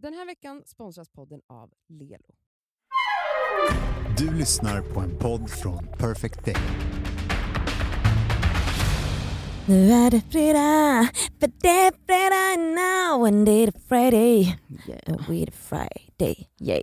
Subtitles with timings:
[0.00, 2.34] Den här veckan sponsras podden av Lelo.
[4.18, 6.56] Du lyssnar på en podd från Perfect Day.
[9.68, 11.08] Nu är det fredag,
[11.40, 14.58] för det är fredag now and det är Friday.
[14.86, 16.82] Yeah, we är Friday, yay.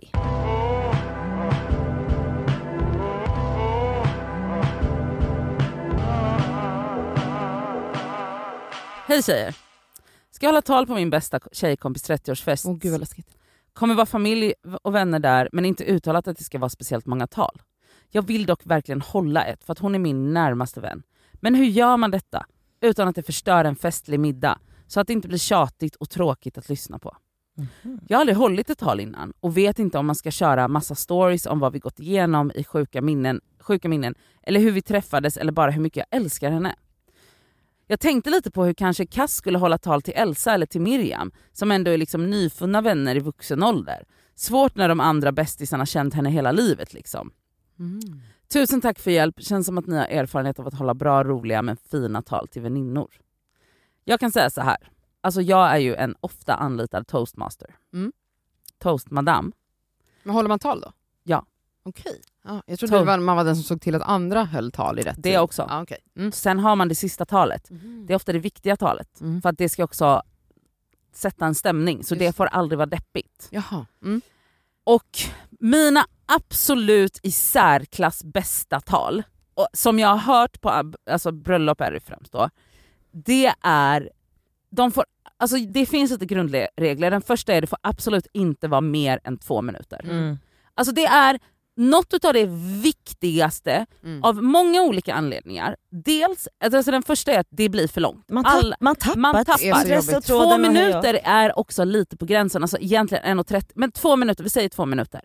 [9.08, 9.65] Hej tjejer!
[10.36, 12.68] Ska hålla tal på min bästa tjejkompis 30-årsfest.
[12.68, 13.36] Åh gud vad läskigt.
[13.72, 17.26] Kommer vara familj och vänner där men inte uttalat att det ska vara speciellt många
[17.26, 17.62] tal.
[18.10, 21.02] Jag vill dock verkligen hålla ett för att hon är min närmaste vän.
[21.32, 22.46] Men hur gör man detta
[22.80, 26.58] utan att det förstör en festlig middag så att det inte blir tjatigt och tråkigt
[26.58, 27.16] att lyssna på?
[28.08, 30.94] Jag har aldrig hållit ett tal innan och vet inte om man ska köra massa
[30.94, 35.36] stories om vad vi gått igenom i sjuka minnen, sjuka minnen eller hur vi träffades
[35.36, 36.74] eller bara hur mycket jag älskar henne.
[37.86, 41.32] Jag tänkte lite på hur kanske Cass skulle hålla tal till Elsa eller till Miriam,
[41.52, 44.04] som ändå är liksom nyfunna vänner i vuxen ålder.
[44.34, 46.94] Svårt när de andra bästisarna känt henne hela livet.
[46.94, 47.30] liksom.
[48.52, 51.62] Tusen tack för hjälp, känns som att ni har erfarenhet av att hålla bra, roliga
[51.62, 53.10] men fina tal till väninnor.
[54.04, 54.76] Jag kan säga så här.
[55.20, 57.76] alltså jag är ju en ofta anlitad toastmaster.
[57.92, 58.12] Mm.
[58.78, 59.52] Toastmadam.
[60.22, 60.92] Men håller man tal då?
[61.24, 61.46] Ja.
[61.88, 62.20] Okej.
[62.44, 65.02] Ja, jag trodde var, man var den som såg till att andra höll tal i
[65.02, 65.38] rätt Det tid.
[65.38, 65.66] också.
[65.68, 65.98] Ja, okej.
[66.16, 66.32] mm.
[66.32, 67.68] Sen har man det sista talet.
[68.06, 69.20] Det är ofta det viktiga talet.
[69.20, 69.42] Mm.
[69.42, 70.22] För att det ska också
[71.12, 73.48] sätta en stämning, så Just det får aldrig vara deppigt.
[73.50, 73.86] Jaha.
[74.02, 74.20] Mm.
[74.84, 75.18] Och
[75.60, 79.22] mina absolut i särklass bästa tal,
[79.54, 82.50] och som jag har hört på alltså bröllop är det främst då,
[83.12, 84.10] det är,
[84.70, 85.04] de får,
[85.36, 87.10] alltså det finns lite grundregler.
[87.10, 90.00] Den första är att det får absolut inte vara mer än två minuter.
[90.04, 90.38] Mm.
[90.74, 91.38] Alltså det är
[91.76, 92.46] något av det
[92.82, 94.24] viktigaste Mm.
[94.24, 95.76] av många olika anledningar.
[95.90, 98.24] Dels, alltså den första är att det blir för långt.
[98.30, 100.20] Man, tapp, Alla- man tappar, man tappar.
[100.20, 104.68] Två minuter är också lite på gränsen, alltså egentligen 1.30, men två minuter, vi säger
[104.68, 105.20] två minuter.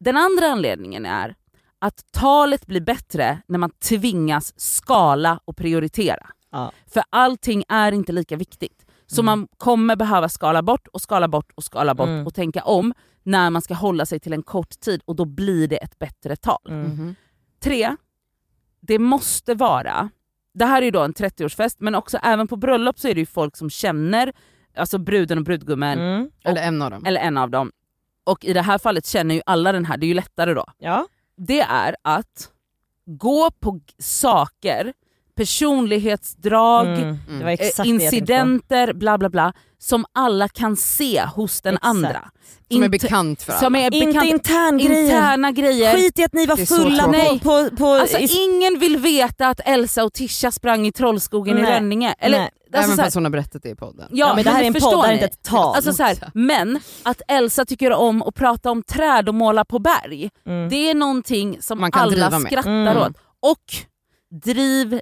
[0.00, 1.34] Den andra anledningen är
[1.78, 6.26] att talet blir bättre när man tvingas skala och prioritera.
[6.52, 6.72] Ja.
[6.94, 8.86] För allting är inte lika viktigt.
[9.06, 9.24] Så Mm.
[9.26, 12.26] man kommer behöva skala bort och skala bort och skala bort Mm.
[12.26, 15.68] och tänka om när man ska hålla sig till en kort tid och då blir
[15.68, 16.60] det ett bättre tal.
[16.68, 16.82] Mm.
[16.90, 17.14] Mhm.
[17.60, 17.96] Tre,
[18.80, 20.10] det måste vara,
[20.54, 23.20] det här är ju då en 30-årsfest men också även på bröllop så är det
[23.20, 24.32] ju folk som känner
[24.76, 26.30] alltså bruden och brudgummen, Mm.
[26.44, 27.04] Eller en av dem.
[27.06, 27.72] eller en av dem.
[28.24, 30.64] Och i det här fallet känner ju alla den här, det är ju lättare då.
[30.78, 31.06] Ja.
[31.36, 32.50] Det är att
[33.04, 34.92] gå på saker,
[35.36, 37.46] personlighetsdrag, Mm.
[37.48, 37.84] Eh, på.
[37.84, 41.86] incidenter, bla bla bla, som alla kan se hos den Exakt.
[41.86, 42.30] andra.
[42.70, 43.60] Som är Inte- bekant för alla.
[43.60, 45.04] som är Inte bekant, interngrejer.
[45.04, 45.94] interna grejer.
[45.96, 49.60] Skit i att ni var fulla på, på, på Alltså i, ingen vill veta att
[49.64, 51.72] Elsa och Tisha sprang i Trollskogen i Nej.
[51.72, 52.14] Rönninge.
[52.18, 52.50] Eller, Nej.
[52.74, 54.06] alltså, Även fast hon har berättat det i podden.
[54.10, 55.76] ja, Ja, men det här är en förstår podd, det är inte ett tal.
[55.76, 59.78] Alltså, så här, men att Elsa tycker om att prata om träd och måla på
[59.78, 60.68] berg, mm.
[60.68, 62.96] det är någonting som Man kan alla skrattar Mm.
[62.96, 63.12] åt.
[63.40, 63.58] Och
[64.32, 65.00] driv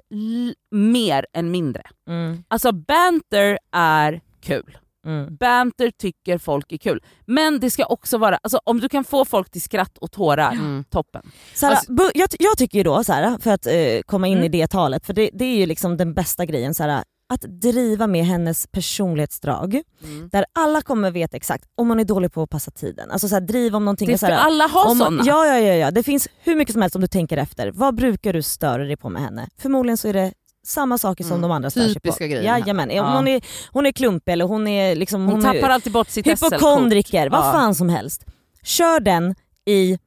[0.71, 1.83] mer än mindre.
[2.09, 2.43] Mm.
[2.47, 4.77] Alltså banter är kul.
[5.05, 5.35] Mm.
[5.35, 7.03] Banter tycker folk är kul.
[7.25, 10.51] Men det ska också vara, alltså, om du kan få folk till skratt och tårar,
[10.51, 10.83] Mm.
[10.89, 11.21] toppen.
[11.55, 14.45] Såhär, Alltså- jag, jag tycker ju då, såhär, för att eh, komma in Mm.
[14.45, 17.03] i det talet, för det, det är ju liksom den bästa grejen, såhär,
[17.33, 19.81] att driva med hennes personlighetsdrag.
[20.03, 20.29] Mm.
[20.31, 23.11] Där alla kommer veta exakt om hon är dålig på att passa tiden.
[23.11, 24.07] Alltså såhär, driv om någonting.
[24.07, 25.23] Det ska såhär, alla ha såna.
[25.25, 27.71] ja, ja, ja, ja, det finns hur mycket som helst om du tänker efter.
[27.71, 29.49] Vad brukar du störa dig på med henne?
[29.57, 30.33] Förmodligen så är det
[30.65, 31.41] samma saker som Mm.
[31.41, 31.99] de andra stör sig på.
[31.99, 32.43] Typiska grejer.
[32.43, 33.15] Jajamän, Ja.
[33.15, 33.41] hon, är,
[33.71, 35.25] hon är klumpig eller hon är liksom...
[35.27, 36.27] Hon, är, tappar alltid bort sitt.
[36.27, 37.51] Hypokondriker, vad Ja.
[37.51, 38.25] fan som helst.
[38.63, 39.99] Kör den i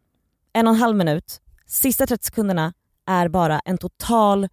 [0.52, 2.72] en och en halv minut, sista 30 sekunderna
[3.06, 4.48] är bara en total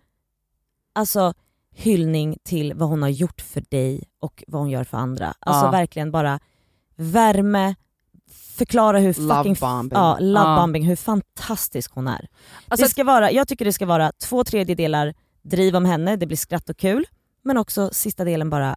[0.95, 1.33] alltså,
[1.75, 5.33] hyllning till vad hon har gjort för dig och vad hon gör för andra.
[5.39, 5.71] Alltså Ja.
[5.71, 6.39] verkligen bara
[6.95, 7.75] värme,
[8.57, 9.99] förklara hur Love fucking bombing.
[9.99, 10.55] Ja, love Ja.
[10.61, 12.27] bombing, hur fantastisk hon är.
[12.67, 16.25] Alltså, det ska vara, jag tycker det ska vara två tredjedelar driv om henne, det
[16.27, 17.05] blir skratt och kul,
[17.43, 18.75] men också sista delen bara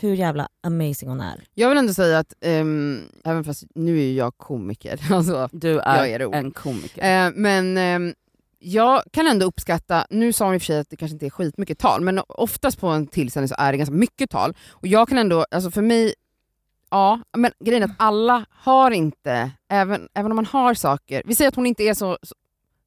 [0.00, 1.44] hur jävla amazing hon är.
[1.54, 5.96] Jag vill ändå säga att, ehm, även fast nu är jag komiker, alltså, du är,
[6.04, 7.26] Jag är en komiker.
[7.26, 8.14] eh, men ehm,
[8.62, 11.26] jag kan ändå uppskatta, nu sa hon i och för sig att det kanske inte
[11.26, 14.54] är skitmycket tal, men oftast på en tillställning så är det ganska mycket tal.
[14.70, 16.14] Och jag kan ändå, alltså för mig,
[16.90, 21.34] ja, men grejen är att alla har inte, även, även om man har saker, vi
[21.34, 22.34] säger att hon inte är så, så,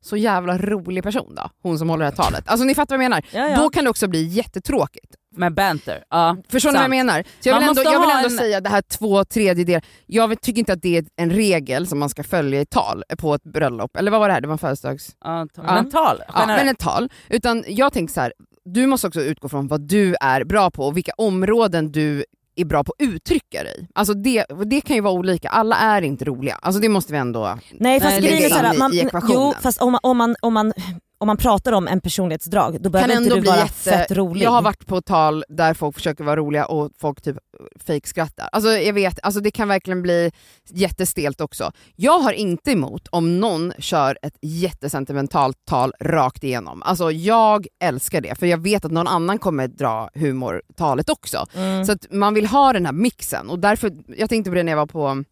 [0.05, 2.43] så jävla rolig person då, hon som håller det här talet.
[2.47, 3.25] Alltså ni fattar vad jag menar?
[3.31, 3.55] Ja, ja.
[3.61, 5.15] Då kan det också bli jättetråkigt.
[5.37, 6.03] Med banter.
[6.09, 7.23] Ja, Förstår ni vad jag menar?
[7.39, 10.41] Så jag Man vill ändå, jag vill ändå en- säga det här två tredjedelar, jag
[10.41, 13.43] tycker inte att det är en regel som man ska följa i tal på ett
[13.43, 14.41] bröllop, eller vad var det här?
[14.41, 15.15] Det var en födelsedags...
[15.23, 15.63] Ja, Ja.
[15.63, 16.65] Mental, Ja, generellt.
[16.65, 17.09] men ett tal.
[17.29, 18.33] Utan jag tänker så här,
[18.65, 22.25] du måste också utgå från vad du är bra på och vilka områden du
[22.55, 23.87] är bra på att uttrycka dig.
[23.95, 26.59] Alltså det, det kan ju vara olika, alla är inte roliga.
[26.61, 27.57] Alltså det måste vi ändå...
[27.71, 28.91] Nej fast Nej, grejen är såhär, man,
[29.29, 30.73] jo fast om man, om, man, om, man,
[31.17, 33.73] om man pratar om en personlighetsdrag då behöver kan inte ändå du bli vara jätte,
[33.73, 34.45] fett rolig.
[34.45, 37.37] Jag har varit på tal där folk försöker vara roliga och folk typ
[37.85, 38.49] fejkskrattar.
[38.51, 40.31] Alltså jag vet, alltså det kan verkligen bli
[40.69, 41.71] jättestelt också.
[41.95, 46.83] Jag har inte emot om någon kör ett jättesentimentalt tal rakt igenom.
[46.83, 51.45] Alltså jag älskar det, för jag vet att någon annan kommer dra humortalet också.
[51.55, 51.85] Mm.
[51.85, 54.71] Så att man vill ha den här mixen och därför, jag tänkte på det när
[54.71, 55.23] jag var på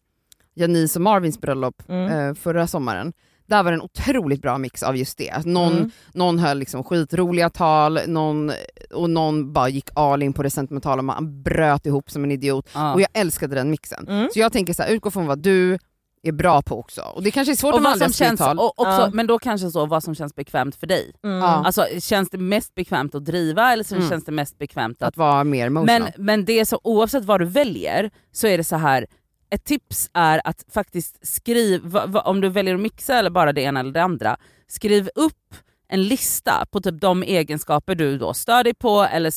[0.54, 2.28] Janice och Marvins bröllop Mm.
[2.28, 3.12] eh, förra sommaren.
[3.46, 5.30] Där var det en otroligt bra mix av just det.
[5.30, 5.90] Att någon, Mm.
[6.14, 8.52] någon höll liksom skitroliga tal någon,
[8.94, 12.68] och någon bara gick all in på det sentimentala, man bröt ihop som en idiot.
[12.74, 12.94] Ja.
[12.94, 14.08] Och jag älskade den mixen.
[14.08, 14.28] Mm.
[14.32, 15.78] Så jag tänker så här, utgå från vad du
[16.26, 17.02] är bra på också.
[17.02, 18.58] Och det kanske är svårt och aldrig har känns, tal.
[18.58, 19.10] och också, Ja.
[19.12, 21.12] Men då kanske så vad som känns bekvämt för dig.
[21.24, 21.36] Mm.
[21.38, 21.44] Ja.
[21.66, 24.08] Alltså Känns det mest bekvämt att driva eller så Mm.
[24.10, 25.08] känns det mest bekvämt att...
[25.08, 26.00] Att vara mer emotional.
[26.00, 29.06] Men, men det är så, oavsett vad du väljer så är det så här.
[29.54, 33.80] Ett tips är att faktiskt skriva, om du väljer att mixa eller bara det ena
[33.80, 34.36] eller det andra,
[34.66, 35.54] skriv upp
[35.88, 39.32] en lista på typ de egenskaper du då stör dig på eller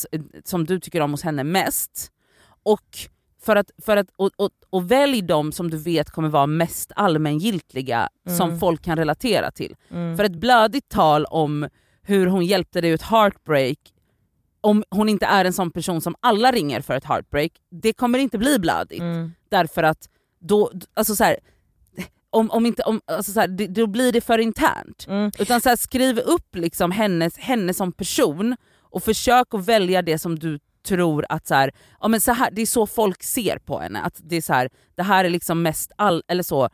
[0.48, 2.12] som du tycker om hos henne mest.
[2.64, 2.98] Och,
[3.42, 6.92] för att, för att, och, och, och välj de som du vet kommer vara mest
[6.96, 8.60] allmängiltiga som Mm.
[8.60, 9.76] folk kan relatera till.
[9.92, 10.18] Mm.
[10.18, 11.68] För ett blödigt tal om
[12.02, 13.78] hur hon hjälpte dig ut heartbreak,
[14.62, 18.20] om hon inte är en sån person som alla ringer för ett heartbreak, det kommer
[18.20, 19.00] inte bli blödigt.
[19.02, 19.32] Mm.
[19.50, 20.10] Därför att
[20.40, 21.38] då, alltså så här,
[22.30, 25.06] om, om inte, om, alltså så här, det- då blir det för internt.
[25.08, 25.32] Mm.
[25.40, 30.20] Utan så här, skriv upp liksom hennes, henne som person och försök att välja det
[30.20, 31.72] som du tror att så här,
[32.02, 34.00] ja, men så här, det är så folk ser på henne.
[34.02, 36.70] Att det, är så här, det här är liksom mest all, eller så.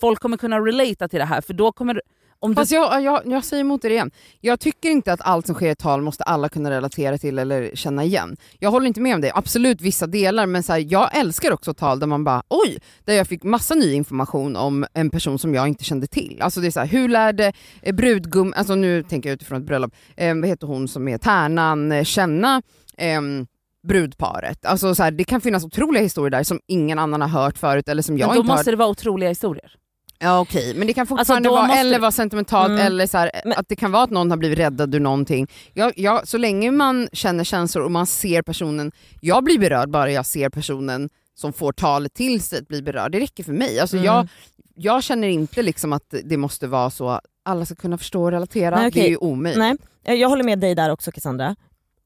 [0.00, 2.02] Folk kommer kunna relata till det här för då kommer
[2.38, 4.10] om du, Fast jag, jag, jag säger emot det igen.
[4.40, 7.70] Jag tycker inte att allt som sker i tal måste alla kunna relatera till eller
[7.74, 8.36] känna igen.
[8.58, 11.74] Jag håller inte med om det, absolut vissa delar, men så här, jag älskar också
[11.74, 15.54] tal där man bara oj, där jag fick massa ny information om en person som
[15.54, 16.38] jag inte kände till.
[16.42, 17.52] Alltså det är så här, hur lärde
[17.82, 21.18] eh, brudgum, alltså nu tänker jag utifrån ett bröllop, eh, vad heter hon som är
[21.18, 22.62] tärnan, eh, känna
[22.98, 23.46] ehm,
[23.88, 24.66] brudparet.
[24.66, 27.88] Alltså så här, det kan finnas otroliga historier där som ingen annan har hört förut
[27.88, 29.72] eller som jag men då inte har måste det vara otroliga historier.
[30.18, 32.86] Ja okej, men det kan fortfarande Alltså, vara, måste eller vara sentimentalt Mm.
[32.86, 35.46] eller så här, Men- att det kan vara att någon har blivit räddad ur någonting.
[35.74, 40.10] Jag, jag, så länge man känner känslor och man ser personen, jag blir berörd bara
[40.10, 43.12] jag ser personen som får talet till sig att bli berörd.
[43.12, 43.80] Det räcker för mig.
[43.80, 44.06] Alltså Mm.
[44.06, 44.28] jag,
[44.74, 48.76] jag känner inte liksom att det måste vara så alla ska kunna förstå och relatera.
[48.76, 49.02] Nej, okej.
[49.02, 49.76] Det är ju omöjligt.
[50.06, 51.56] Nej, jag håller med dig där också Cassandra.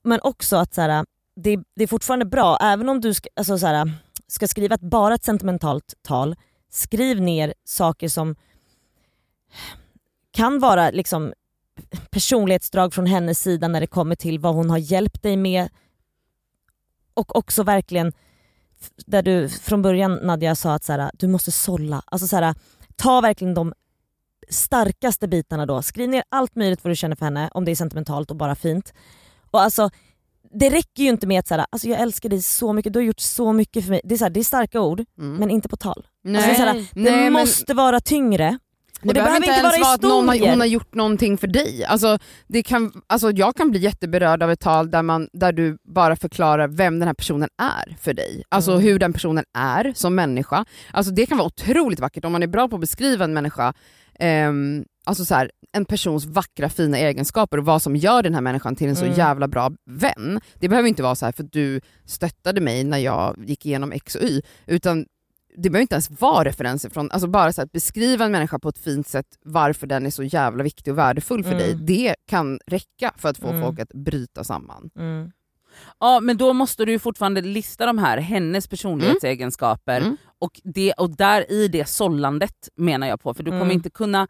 [0.05, 1.05] Men också att så här,
[1.37, 3.93] det, det är fortfarande bra, även om du ska, alltså, så här,
[4.29, 6.37] ska skriva ett, bara ett sentimentalt tal,
[6.70, 8.37] skriv ner saker som
[10.31, 11.32] kan vara liksom
[12.11, 15.69] personlighetsdrag från hennes sida när det kommer till vad hon har hjälpt dig med.
[17.14, 18.12] Och också verkligen,
[19.06, 22.02] där du från början Nadja sa att så här, du måste sålla.
[22.06, 22.55] Alltså så här,
[22.96, 23.73] ta verkligen de
[24.49, 25.82] starkaste bitarna då.
[25.82, 28.55] Skriv ner allt möjligt vad du känner för henne, om det är sentimentalt och bara
[28.55, 28.93] fint.
[29.50, 29.90] Och alltså,
[30.55, 33.05] det räcker ju inte med att säga alltså, jag älskar dig så mycket, du har
[33.05, 34.00] gjort så mycket för mig.
[34.05, 35.37] Det är, så här, det är starka ord, Mm.
[35.37, 36.06] men inte på tal.
[36.25, 36.37] Nej.
[36.44, 38.58] Alltså, det här, det Nej, men- måste vara tyngre.
[39.02, 41.47] Det, det behöver inte inte ens vara att någon har, hon har gjort någonting för
[41.47, 41.85] dig.
[41.85, 45.79] Alltså, det kan, alltså, jag kan bli jätteberörd av ett tal där, man, där du
[45.94, 48.43] bara förklarar vem den här personen är för dig.
[48.49, 48.82] Alltså Mm.
[48.85, 50.64] hur den personen är som människa.
[50.93, 53.73] Alltså, det kan vara otroligt vackert om man är bra på att beskriva en människa,
[54.19, 58.40] ehm, alltså så här, en persons vackra fina egenskaper och vad som gör den här
[58.40, 59.19] människan till en så Mm.
[59.19, 60.40] jävla bra vän.
[60.54, 63.92] Det behöver inte vara så här för att du stöttade mig när jag gick igenom
[63.92, 65.07] X och Y, utan
[65.57, 68.69] det behöver inte ens vara referenser från, alltså bara så att beskriva en människa på
[68.69, 71.62] ett fint sätt varför den är så jävla viktig och värdefull för Mm.
[71.62, 71.75] dig.
[71.75, 73.62] Det kan räcka för att få Mm.
[73.62, 74.90] folk att bryta samman.
[74.99, 75.30] Mm.
[76.00, 80.16] Ja men då måste du fortfarande lista de här, hennes personlighetsegenskaper Mm.
[80.38, 83.71] och, det, och där i det sållandet menar jag på, för du kommer Mm.
[83.76, 84.28] inte kunna,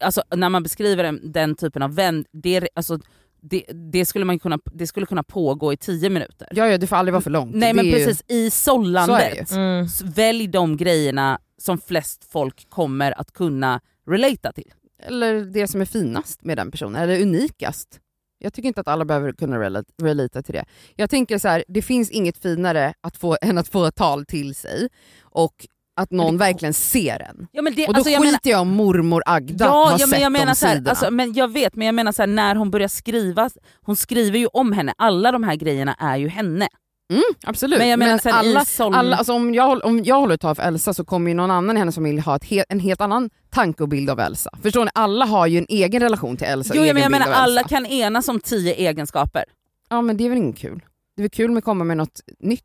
[0.00, 2.98] alltså när man beskriver den, den typen av vän, det, alltså,
[3.40, 6.48] det, det, skulle man kunna, det skulle kunna pågå i tio minuter.
[6.50, 7.54] Ja, ja, det får aldrig vara för långt.
[7.56, 9.56] Nej Det men är ju- precis, i Så sållandet, ju.
[9.56, 9.86] Mm.
[10.04, 13.80] välj de grejerna som flest folk kommer att kunna
[14.10, 14.72] relata till.
[15.02, 18.00] Eller det som är finast med den personen, eller unikast.
[18.38, 20.64] Jag tycker inte att alla behöver kunna relata, relata till det.
[20.96, 24.24] Jag tänker så här, det finns inget finare att få, än att få ett tal
[24.26, 24.88] till sig
[25.22, 27.46] och att någon verkligen ser en.
[27.52, 29.98] Ja, men det, Och då alltså, jag skiter jag om mormor Agda Ja, har ja
[29.98, 32.22] sett men jag menar de så här, alltså, men jag vet, men jag menar så
[32.22, 33.50] här, när hon börjar skriva,
[33.82, 36.68] hon skriver ju om henne, alla de här grejerna är ju henne.
[37.10, 37.78] Mm, absolut.
[37.78, 40.40] Men jag menar sen i alla, sån- alla, alltså om, jag, om jag håller ett
[40.40, 43.00] tal för Elsa så kommer ju någon annan i hennes familj ha he, en helt
[43.00, 44.50] annan tanke och bild av Elsa.
[44.62, 44.90] Förstår ni?
[44.94, 48.28] Alla har ju en egen relation till Elsa Jo men jag menar alla kan enas
[48.28, 49.44] om tio egenskaper.
[49.88, 50.84] Ja men det är väl inget kul?
[51.16, 52.62] Det är väl kul med att komma med något nytt?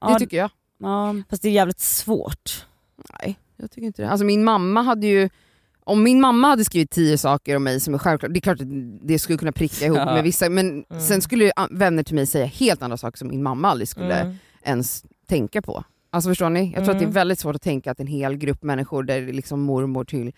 [0.00, 0.50] Ja, Det tycker jag.
[0.78, 1.14] Ja.
[1.30, 2.66] Fast det är jävligt svårt.
[3.22, 4.10] Nej, jag tycker inte det.
[4.10, 5.28] Alltså min mamma hade ju,
[5.84, 8.60] om min mamma hade skrivit tio saker om mig som är självklart, det är klart
[8.60, 8.66] att
[9.08, 10.04] det skulle kunna pricka ihop Ja.
[10.04, 11.00] med vissa, men Mm.
[11.00, 14.36] sen skulle vänner till mig säga helt andra saker som min mamma aldrig skulle Mm.
[14.62, 15.84] ens tänka på.
[16.10, 16.72] Alltså förstår ni?
[16.74, 17.14] Jag tror att det är Mm.
[17.14, 20.32] väldigt svårt att tänka att en hel grupp människor, där det är liksom mormor till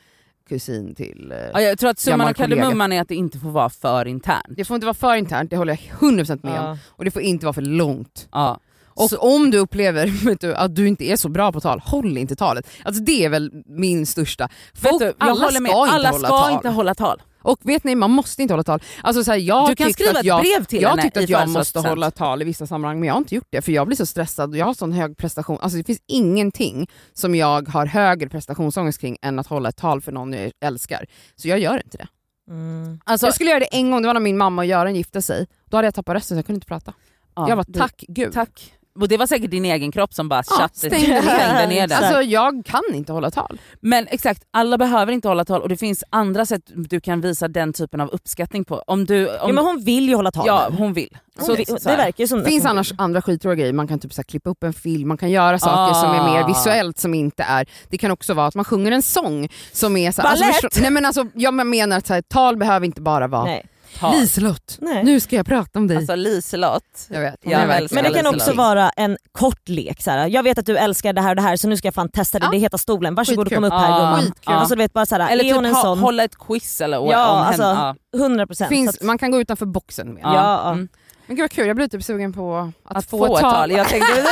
[0.49, 1.33] kusin till...
[1.33, 4.07] Eh, Ja, jag tror att summan av kardemumman är att det inte får vara för
[4.09, 4.47] internt.
[4.49, 6.67] det får inte vara för internt, det håller jag 100% med om.
[6.67, 6.79] Ja.
[6.89, 8.29] Och det får inte vara för långt.
[8.33, 8.61] Ja.
[9.01, 12.17] Och Så- om du upplever du, att du inte är så bra på tal, håll
[12.19, 12.67] inte talet.
[12.85, 14.49] Alltså det är väl min största...
[14.75, 16.53] Folk, du, jag alla ska inte alla hålla ska tal.
[16.53, 17.23] inte hålla tal.
[17.43, 18.83] Och vet ni, man måste inte hålla tal.
[19.03, 21.03] Alltså så här, jag Du kan tyckte skriva att ett jag, brev till jag henne
[21.03, 23.49] tyckte i att jag måste hålla tal i vissa sammanhang men jag har inte gjort
[23.51, 25.59] det för jag blir så stressad och jag har sån hög prestation.
[25.61, 30.01] Alltså det finns ingenting som jag har högre prestationsångest kring än att hålla ett tal
[30.01, 31.07] för någon jag älskar.
[31.37, 32.07] Så jag gör inte det.
[32.51, 33.01] Mm.
[33.05, 35.23] Alltså, jag skulle göra det en gång, det var när min mamma och Göran gifte
[35.23, 35.47] sig.
[35.71, 36.93] Då hade jag tappat rösten så jag kunde inte prata.
[37.37, 38.33] ja, jag det- tack gud.
[38.33, 38.73] Tack.
[38.95, 41.87] Och det var säkert din egen kropp som bara Ja, stängde ner.
[41.89, 42.05] den.
[42.05, 43.61] Alltså jag kan inte hålla tal.
[43.81, 47.49] Men exakt, alla behöver inte hålla tal och det finns andra sätt du kan visa
[47.49, 48.83] den typen av uppskattning på.
[48.87, 51.17] Om du, om, Ja, men hon vill ju hålla tal ja, hon vill.
[51.37, 51.97] Hon Så, vill- så det här.
[51.97, 54.25] verkar som Det att finns hon annars andra skittråkiga grejer, man kan typ så här,
[54.25, 56.47] klippa upp en film, man kan göra saker som är mer Ah.
[56.47, 60.13] visuellt som inte är, det kan också vara att man sjunger en sång som är
[60.13, 60.65] så här, Ballett!
[60.65, 63.67] alltså, nej men alltså, jag menar att så här, tal behöver inte bara vara Nej.
[63.99, 64.21] Tal.
[64.21, 65.05] Liselott, Nej.
[65.05, 65.97] nu ska jag prata om dig.
[65.97, 67.07] Alltså Liselott.
[67.09, 68.35] jag vet, jag är älskar Men det kan Liselott.
[68.43, 70.03] också vara en kort lek.
[70.03, 70.27] Så här.
[70.29, 72.09] Jag vet att du älskar det här och det här så nu ska jag fan
[72.09, 72.45] testa det.
[72.47, 72.51] Ja.
[72.51, 73.15] Det heter stolen.
[73.15, 73.97] Varsågod och kom upp här Ja.
[73.99, 74.23] gumman.
[74.23, 74.55] Skitkul.
[74.55, 75.99] Alltså, du vet, bara så här, Eller är hon typ en ha, sån?
[75.99, 77.95] hålla ett quiz eller Ja, om alltså, henne.
[78.13, 78.19] Ja.
[78.19, 78.69] 100 procent.
[78.69, 80.21] Finns, man kan gå utanför boxen med.
[80.25, 80.35] Ja.
[80.65, 80.73] Ja.
[80.73, 80.89] Mm.
[81.31, 83.71] Men gud vad kul, jag blir typ sugen på att, Att, få, ett tal.
[83.71, 84.25] Jag tänkte säga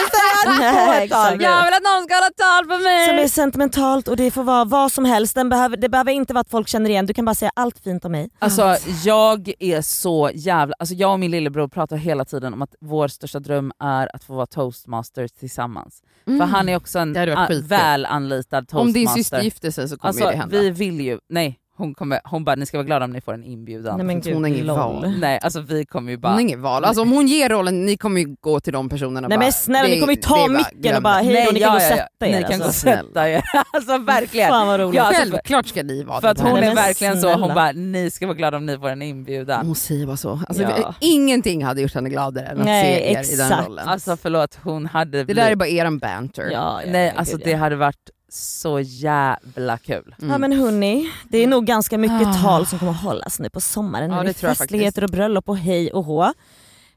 [0.46, 1.42] att få ett tal.
[1.42, 3.08] Jag vill att någon ska hålla tal för mig!
[3.08, 5.34] Som är sentimentalt och det får vara vad som helst.
[5.34, 7.06] Den behöver, det behöver inte vara att folk känner igen.
[7.06, 8.30] Du kan bara säga allt fint om mig.
[8.38, 12.74] Alltså jag är så jävla, alltså jag och min lillebror pratar hela tiden om att
[12.80, 16.02] vår största dröm är att få vara toastmasters tillsammans.
[16.26, 16.38] Mm.
[16.40, 17.12] För han är också en
[17.62, 18.78] väl anlitad toastmaster.
[18.78, 20.60] Om din syster gifter sig så kommer Alltså det hända.
[20.60, 23.34] vi vill ju, nej hon, kommer, hon bara ni ska vara glada om ni får
[23.34, 23.96] en inbjudan.
[23.96, 24.76] Nej, men för hon har gud, ingen lol.
[24.78, 25.14] val.
[25.18, 26.32] Nej alltså vi kommer ju Hon bara...
[26.32, 26.84] har inget val.
[26.84, 29.52] Alltså, om hon ger rollen, ni kommer ju gå till de personerna Nej bara, men
[29.52, 32.26] snälla ni kommer ju ta micken och bara hej då, ni kan gå och sätta
[32.26, 32.36] er.
[32.36, 32.80] Ni kan gå och alltså.
[32.80, 33.42] sätta er.
[33.72, 34.48] alltså verkligen.
[34.48, 34.94] Fan vad roligt.
[34.94, 37.36] Ja, alltså, Självklart ska ni vara För att hon Nej, är verkligen så, snälla.
[37.46, 39.66] hon bara ni ska vara glada om ni får en inbjudan.
[39.66, 40.40] Hon säger bara så.
[40.48, 40.94] Alltså, Ja.
[41.00, 43.66] Ingenting hade gjort henne gladare än att Nej, se er i den exakt.
[43.68, 43.88] rollen.
[43.88, 46.42] Alltså förlåt, hon hade det där är bara eran banter.
[46.52, 50.14] Ja, ja, Nej alltså gud, det hade varit så jävla kul.
[50.18, 50.30] Mm.
[50.30, 52.34] Ja men hörni, det är nog ganska mycket Ah.
[52.34, 54.10] tal som kommer hållas nu på sommaren.
[54.10, 56.32] Ja, Ja, det det tror festligheter och bröllop och hej och hå.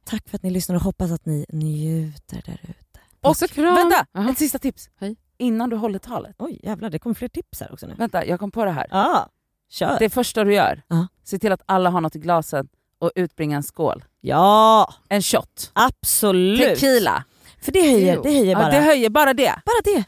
[0.03, 2.99] Tack för att ni lyssnar och hoppas att ni njuter där ute.
[3.21, 3.75] Och och kram.
[3.75, 4.29] vänta, Jaha.
[4.29, 4.89] ett sista tips.
[4.99, 5.15] Hej.
[5.37, 6.35] Innan du håller talet.
[6.39, 7.93] Oj jävlar det kommer fler tips här också nu.
[7.97, 8.87] Vänta, jag kom på det här.
[8.91, 9.29] Ja,
[9.69, 9.99] kör.
[9.99, 11.07] Det första du gör, Ja.
[11.23, 12.67] se till att alla har något i glasen
[12.99, 14.03] och utbringa en skål.
[14.21, 15.71] Ja, En shot.
[15.73, 16.61] absolut.
[16.61, 17.23] Tequila.
[17.61, 18.21] För det höjer, Jo.
[18.23, 18.71] det höjer Ja, bara.
[18.71, 19.55] det höjer bara det.
[19.65, 20.05] bara det.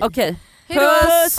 [0.02, 0.24] Okej.
[0.24, 0.36] Hej
[0.68, 0.74] då.
[0.74, 1.38] Puss!